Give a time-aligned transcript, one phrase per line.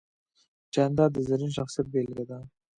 [0.73, 2.39] جانداد د زرین شخصیت بېلګه ده.